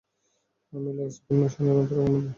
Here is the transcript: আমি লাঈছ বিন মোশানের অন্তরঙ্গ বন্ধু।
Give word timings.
আমি 0.73 0.91
লাঈছ 0.97 1.15
বিন 1.23 1.35
মোশানের 1.39 1.75
অন্তরঙ্গ 1.75 2.07
বন্ধু। 2.07 2.29